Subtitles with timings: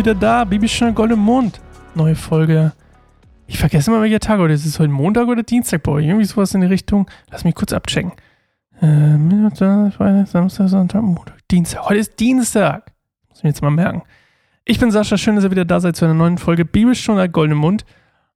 [0.00, 0.44] wieder da.
[0.44, 1.60] Bibelstunde Gold im Mond.
[1.94, 2.72] Neue Folge.
[3.46, 4.64] Ich vergesse immer, welcher Tag heute ist.
[4.64, 6.00] Ist es heute Montag oder Dienstag bei?
[6.00, 7.06] Irgendwie sowas in die Richtung.
[7.30, 8.12] Lass mich kurz abchecken.
[8.80, 9.18] Äh,
[9.90, 11.86] Freitag, Samstag, Sonntag, Montag, Dienstag.
[11.86, 12.90] Heute ist Dienstag.
[13.28, 14.02] Muss ich mir jetzt mal merken.
[14.64, 15.18] Ich bin Sascha.
[15.18, 17.84] Schön, dass ihr wieder da seid zu einer neuen Folge Bibelstunde Gold im Mond.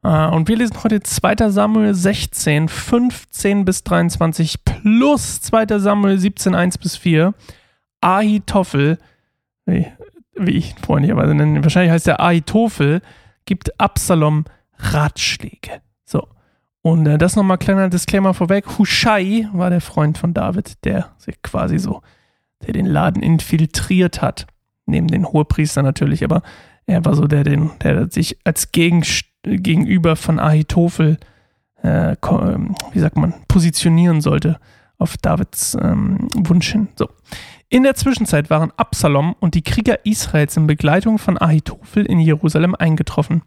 [0.04, 1.48] Uh, und wir lesen heute 2.
[1.48, 5.78] Samuel 16, 15 bis 23 plus 2.
[5.78, 7.32] Samuel 17, 1 bis 4.
[8.02, 8.98] Ahitophel,
[9.64, 9.86] wie,
[10.36, 13.00] wie ich freundlicherweise nenne, wahrscheinlich heißt der Ahitophel,
[13.46, 14.44] gibt Absalom
[14.78, 15.80] Ratschläge.
[16.04, 16.28] So.
[16.82, 18.78] Und äh, das nochmal kleiner Disclaimer vorweg.
[18.78, 22.02] Hushai war der Freund von David, der sich quasi so,
[22.66, 24.46] der den Laden infiltriert hat.
[24.86, 26.42] Neben den Hohepriester natürlich, aber
[26.86, 31.18] er war so der, den, der sich als Gegenstand gegenüber von Ahitophel,
[31.82, 34.58] äh, ähm, wie sagt man, positionieren sollte
[34.98, 36.88] auf Davids ähm, Wunsch hin.
[36.96, 37.08] So.
[37.74, 42.76] In der Zwischenzeit waren Absalom und die Krieger Israels in Begleitung von Ahitophel in Jerusalem
[42.76, 43.42] eingetroffen.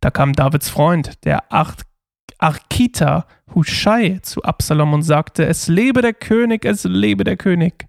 [0.00, 1.74] Da kam Davids Freund, der Ar
[2.38, 7.88] Arkita Hushai, zu Absalom und sagte: Es lebe der König, es lebe der König.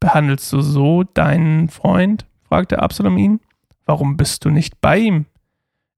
[0.00, 2.26] Behandelst du so deinen Freund?
[2.42, 3.38] fragte Absalom ihn.
[3.86, 5.26] Warum bist du nicht bei ihm?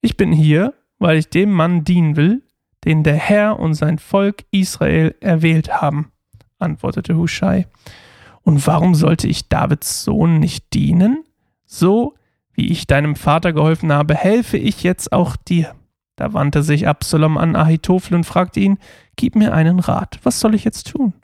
[0.02, 2.42] Ich bin hier, weil ich dem Mann dienen will,
[2.84, 6.12] den der Herr und sein Volk Israel erwählt haben,
[6.58, 7.66] antwortete Hushai.
[8.44, 11.24] Und warum sollte ich Davids Sohn nicht dienen?
[11.64, 12.14] So
[12.52, 15.74] wie ich deinem Vater geholfen habe, helfe ich jetzt auch dir.
[16.16, 18.78] Da wandte sich Absalom an Ahitophel und fragte ihn,
[19.16, 21.14] Gib mir einen Rat, was soll ich jetzt tun?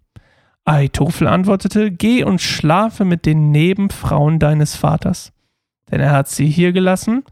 [0.64, 5.32] Ahitophel antwortete, Geh und schlafe mit den Nebenfrauen deines Vaters,
[5.90, 7.24] denn er hat sie hier gelassen,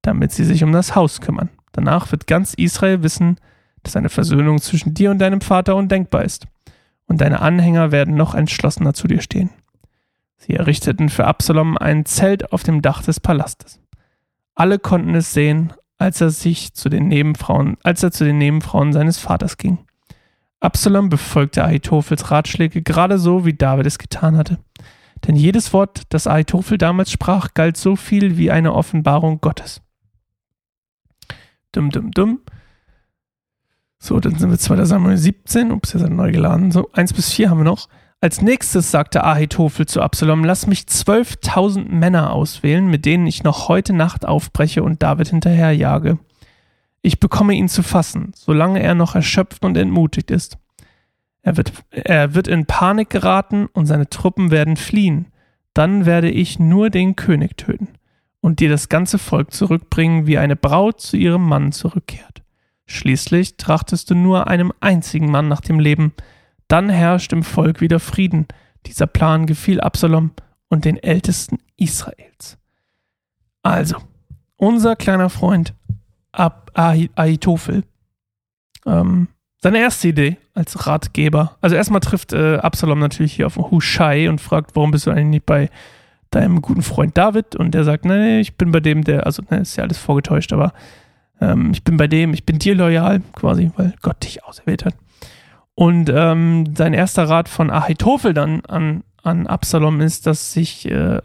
[0.00, 1.50] damit sie sich um das Haus kümmern.
[1.72, 3.36] Danach wird ganz Israel wissen,
[3.82, 6.46] dass eine Versöhnung zwischen dir und deinem Vater undenkbar ist.
[7.06, 9.50] Und deine Anhänger werden noch entschlossener zu dir stehen.
[10.36, 13.80] Sie errichteten für Absalom ein Zelt auf dem Dach des Palastes.
[14.54, 18.92] Alle konnten es sehen, als er sich zu den Nebenfrauen, als er zu den Nebenfrauen
[18.92, 19.78] seines Vaters ging.
[20.60, 24.58] Absalom befolgte Ahitophels Ratschläge gerade so, wie David es getan hatte.
[25.26, 29.82] Denn jedes Wort, das Ahitophel damals sprach, galt so viel wie eine Offenbarung Gottes.
[31.72, 32.40] Dumm, dumm, dumm.
[34.04, 34.84] So, dann sind wir 2.
[34.84, 35.72] Samuel 17.
[35.72, 36.70] Ups, jetzt hat neu geladen.
[36.70, 37.88] So, 1 bis 4 haben wir noch.
[38.20, 43.68] Als nächstes sagte Ahitophel zu Absalom: Lass mich 12.000 Männer auswählen, mit denen ich noch
[43.68, 46.18] heute Nacht aufbreche und David hinterherjage.
[47.00, 50.58] Ich bekomme ihn zu fassen, solange er noch erschöpft und entmutigt ist.
[51.40, 55.28] Er wird, er wird in Panik geraten und seine Truppen werden fliehen.
[55.72, 57.88] Dann werde ich nur den König töten
[58.42, 62.43] und dir das ganze Volk zurückbringen, wie eine Braut zu ihrem Mann zurückkehrt.
[62.86, 66.12] Schließlich trachtest du nur einem einzigen Mann nach dem Leben,
[66.68, 68.46] dann herrscht im Volk wieder Frieden.
[68.86, 70.32] Dieser Plan gefiel Absalom
[70.68, 72.58] und den Ältesten Israels.
[73.62, 73.96] Also,
[74.56, 75.74] unser kleiner Freund
[76.32, 77.84] Ab Ahitophel,
[78.86, 79.28] ähm,
[79.62, 81.56] seine erste Idee als Ratgeber.
[81.60, 85.26] Also erstmal trifft äh, Absalom natürlich hier auf Hushai und fragt, warum bist du eigentlich
[85.26, 85.70] nicht bei
[86.30, 89.58] deinem guten Freund David und der sagt, nee, ich bin bei dem, der, also ne,
[89.58, 90.72] ist ja alles vorgetäuscht, aber
[91.40, 94.94] ähm, ich bin bei dem, ich bin dir loyal, quasi, weil Gott dich auserwählt hat.
[95.74, 101.20] Und ähm, sein erster Rat von Ahitophel dann an, an Absalom ist, dass sich äh,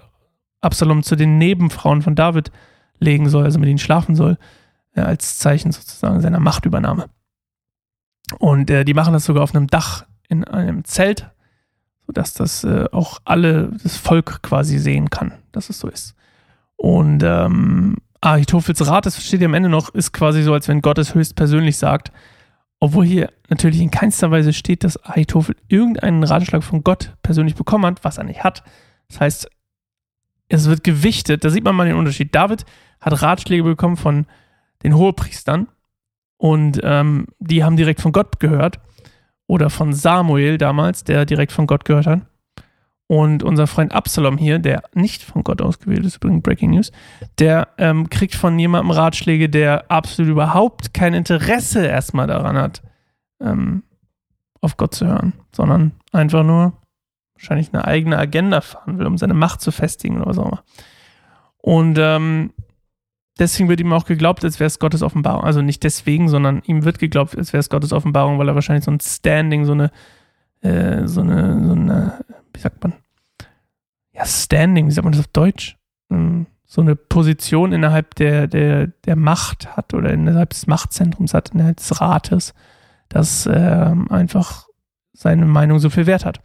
[0.61, 2.51] Absalom zu den Nebenfrauen von David
[2.99, 4.37] legen soll, also mit ihnen schlafen soll,
[4.95, 7.05] äh, als Zeichen sozusagen seiner Machtübernahme.
[8.39, 11.31] Und äh, die machen das sogar auf einem Dach in einem Zelt
[12.09, 16.15] sodass das äh, auch alle, das Volk quasi sehen kann, dass es so ist.
[16.75, 20.81] Und ähm, Ahitophels Rat, das steht ja am Ende noch, ist quasi so, als wenn
[20.81, 22.11] Gott es höchstpersönlich sagt.
[22.81, 27.85] Obwohl hier natürlich in keinster Weise steht, dass Ahitophel irgendeinen Ratschlag von Gott persönlich bekommen
[27.85, 28.63] hat, was er nicht hat.
[29.09, 29.49] Das heißt,
[30.49, 32.33] es wird gewichtet, da sieht man mal den Unterschied.
[32.33, 32.65] David
[33.01, 34.25] hat Ratschläge bekommen von
[34.83, 35.67] den Hohepriestern
[36.37, 38.79] und ähm, die haben direkt von Gott gehört
[39.45, 42.21] oder von Samuel damals, der direkt von Gott gehört hat.
[43.11, 46.91] Und unser Freund Absalom hier, der nicht von Gott ausgewählt ist, übrigens Breaking News,
[47.39, 52.83] der ähm, kriegt von jemandem Ratschläge, der absolut überhaupt kein Interesse erstmal daran hat,
[53.41, 53.81] ähm,
[54.61, 56.73] auf Gott zu hören, sondern einfach nur
[57.33, 60.63] wahrscheinlich eine eigene Agenda fahren will, um seine Macht zu festigen oder was auch immer.
[61.57, 62.53] Und ähm,
[63.39, 65.43] deswegen wird ihm auch geglaubt, als wäre es Gottes Offenbarung.
[65.43, 68.85] Also nicht deswegen, sondern ihm wird geglaubt, als wäre es Gottes Offenbarung, weil er wahrscheinlich
[68.85, 69.89] so ein Standing, so eine,
[70.61, 72.93] äh, so eine, so eine, wie sagt man?
[74.13, 75.77] Ja, Standing, wie sagt man das auf Deutsch?
[76.09, 81.49] Hm, so eine Position innerhalb der, der, der Macht hat oder innerhalb des Machtzentrums hat,
[81.49, 82.53] innerhalb des Rates,
[83.07, 84.67] dass äh, einfach
[85.13, 86.41] seine Meinung so viel Wert hat.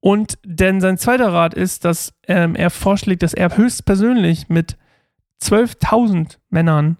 [0.00, 4.76] Und denn sein zweiter Rat ist, dass ähm, er vorschlägt, dass er höchstpersönlich mit
[5.42, 6.98] 12.000 Männern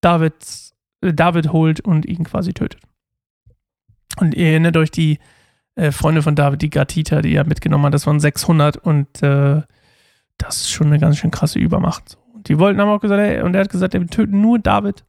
[0.00, 2.80] Davids, äh, David holt und ihn quasi tötet.
[4.18, 5.18] Und ihr erinnert euch die
[5.76, 9.62] äh, Freunde von David, die Gatita, die er mitgenommen hat, das waren 600 und äh,
[10.38, 12.18] das ist schon eine ganz schön krasse Übermacht.
[12.32, 15.04] Und die wollten haben auch gesagt, ey, und er hat gesagt, wir töten nur David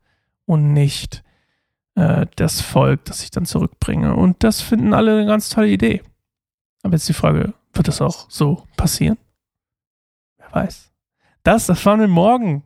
[0.46, 1.24] und nicht
[1.96, 4.16] äh, das Volk, das ich dann zurückbringe.
[4.16, 6.04] Und das finden alle eine ganz tolle Idee.
[6.84, 9.18] Aber jetzt die Frage, wird das auch so passieren?
[10.38, 10.92] Wer weiß.
[11.44, 12.64] Das, das war wir morgen.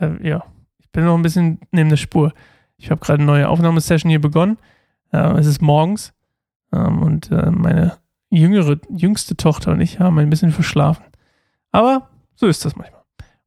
[0.00, 0.44] Äh, ja,
[0.78, 2.32] ich bin noch ein bisschen neben der Spur.
[2.78, 4.56] Ich habe gerade eine neue Aufnahmesession hier begonnen.
[5.12, 6.13] Äh, es ist morgens
[6.76, 7.98] und äh, meine
[8.30, 11.04] jüngere, jüngste Tochter und ich haben ein bisschen verschlafen.
[11.72, 13.02] Aber so ist das manchmal.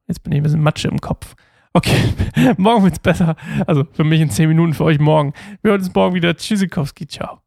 [0.06, 1.34] Jetzt bin ich ein bisschen Matsche im Kopf.
[1.74, 2.14] Okay,
[2.56, 3.36] morgen wird's besser.
[3.66, 5.34] Also für mich in 10 Minuten, für euch morgen.
[5.62, 6.36] Wir hören uns morgen wieder.
[6.36, 7.42] Tschüssikowski, ciao.